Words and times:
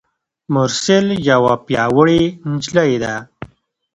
مرسل 0.53 1.05
یوه 1.29 1.53
پیاوړي 1.65 2.23
نجلۍ 2.51 2.93
ده. 3.03 3.15